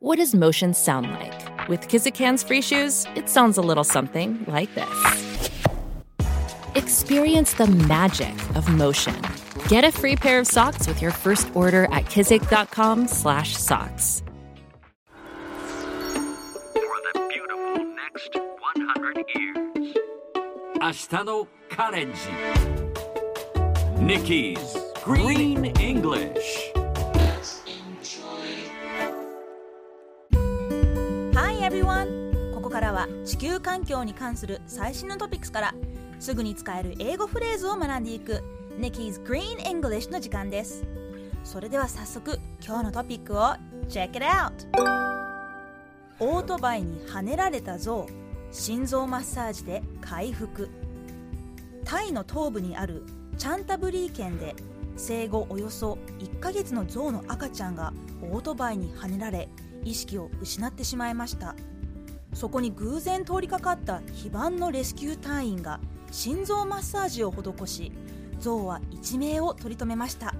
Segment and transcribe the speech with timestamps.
[0.00, 1.68] What does motion sound like?
[1.68, 5.50] With Kizikans free shoes, it sounds a little something like this.
[6.76, 9.20] Experience the magic of motion.
[9.66, 14.22] Get a free pair of socks with your first order at kizik.com/socks.
[16.74, 19.96] For the beautiful next 100 years.
[20.80, 22.38] Hasta no Karenji.
[23.98, 26.67] Nikki's Green English.
[31.68, 32.54] Everyone!
[32.54, 35.74] ここからは地球環境に関する最新のトピックスから
[36.18, 38.42] すぐに使える英語フレーズを学んでいく
[38.78, 40.86] Nikki's Green English の時間です。
[41.44, 43.54] それでは早速今日のトピックを
[43.90, 44.52] Check it out!
[46.20, 48.06] オートバイにはねられた象
[48.50, 50.70] 心臓マッサージで回復
[51.84, 53.04] タイの東部にある
[53.36, 54.56] チャンタブリー県で
[54.96, 57.92] 生後およそ1ヶ月の象の赤ちゃんが
[58.22, 59.48] オートバイにはねられ
[59.84, 61.54] 意識を失ってしまいました。
[62.34, 65.80] そこに偶然通りかかった非番のレスキュー隊員が
[66.10, 67.92] 心臓マッサージを施し
[68.38, 70.34] 象は一命を取り留めました。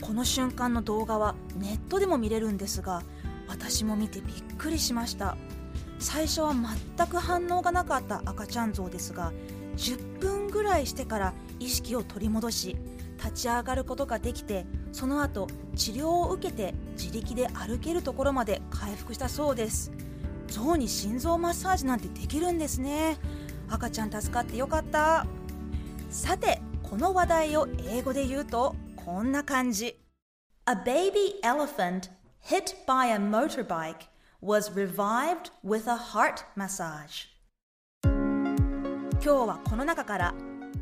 [0.00, 3.02] この瞬間の動画はネットでも見れるんですが
[3.48, 5.36] 私も見てびっくりしました。
[5.98, 9.32] 最初は全く反応がなかった赤ちゃん象ですが
[9.76, 12.76] 10分ぐらいしてから意識を取り戻し
[13.18, 19.92] 立ち上がることができてその後治療を受けて自力で歩けるところまで回復したそうです。
[20.48, 23.18] 象に心臓マッサージなんてできるんですね。
[23.68, 25.26] 赤ちゃん助かってよかった。
[26.10, 29.96] さてこの話題を英語で言うとこんな感じ。
[30.66, 32.10] A baby elephant
[32.44, 34.08] hit by a motorbike
[34.42, 37.30] was revived with a heart massage.
[39.22, 40.34] 今日はこの中から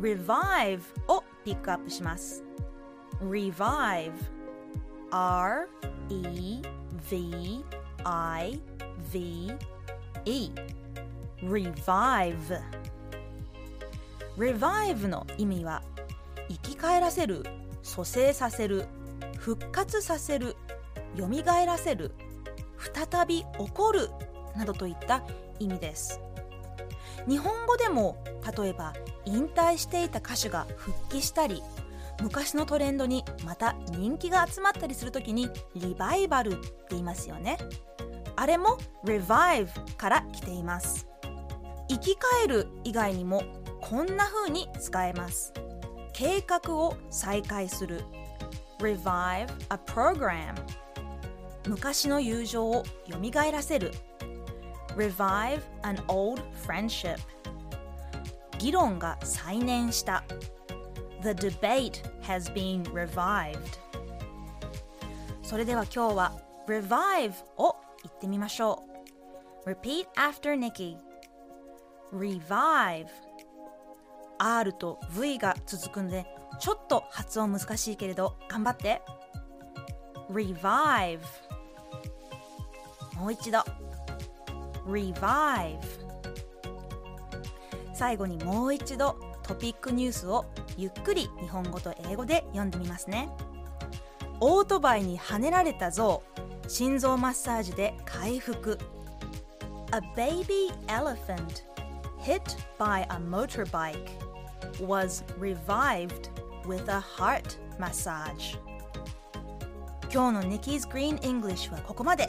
[0.00, 2.42] revive をピックアップします
[3.20, 4.12] revive.
[5.10, 5.68] R
[6.10, 6.62] E
[7.10, 7.64] V
[8.04, 8.60] I
[9.12, 9.52] V
[10.24, 10.50] E.
[11.42, 12.60] Revive.
[14.36, 15.82] Revive の意味は
[16.48, 17.44] 生き返らせる
[17.82, 18.86] 蘇生させる
[19.38, 20.56] 復活させる
[21.16, 22.12] 蘇らせる
[22.78, 24.10] 再び起こる
[24.56, 25.22] などといった
[25.60, 26.20] 意味です。
[27.28, 28.22] 日本語でも
[28.56, 28.92] 例えば
[29.24, 31.62] 引退していた歌手が復帰したり
[32.24, 37.58] 昔のトレンドにまた人気が集まったりするときにリバイバルって言いますよね。
[38.34, 39.68] あれも revive
[39.98, 41.06] から来ています。
[41.86, 43.42] 生き返る以外にも
[43.82, 45.52] こんな風に使えます。
[46.14, 48.00] 計画を再開する。
[48.78, 50.54] revive a program
[51.68, 53.92] 昔の友情を蘇らせる。
[54.96, 57.18] revive an old friendship
[58.58, 60.24] 議論が再燃した。
[61.24, 63.78] The debate has been revived
[65.42, 66.32] それでは今日は
[66.68, 68.82] revive を言ってみましょ
[69.64, 70.98] う Repeat after Nikki
[72.12, 73.06] revive
[74.38, 76.26] R と V が続くので
[76.60, 79.00] ちょっと発音難しいけれど頑張って
[80.30, 81.20] revive
[83.16, 83.60] もう一度
[84.86, 85.78] revive
[87.94, 90.46] 最後にもう一度トピックニュースを
[90.76, 93.28] ゆっくり日本語と英語で読んでみますね。
[94.40, 96.22] オートバイにはねられた象
[96.66, 98.78] 心臓マッサージで回復。
[99.92, 101.64] A baby elephant
[102.20, 102.42] hit
[102.78, 104.10] by a motorbike
[104.80, 106.30] was revived
[106.66, 108.58] with a heart massage.
[110.12, 112.28] 今日の Nikki's Green English はここまで。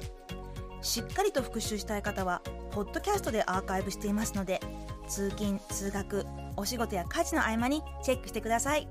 [0.81, 4.59] しっかりと復習したい方はポッドキャストでアーカイブしていますので
[5.07, 6.25] 通勤通学
[6.57, 8.87] お仕事や家事の合間にチェックしてください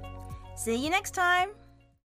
[0.56, 1.63] See you next time!